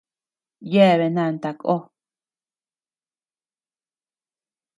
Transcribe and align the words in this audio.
Yebea 0.71 1.07
nanta 1.15 1.49
kó. 1.61 1.75